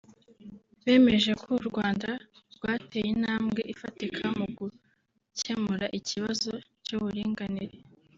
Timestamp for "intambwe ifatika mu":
3.15-4.45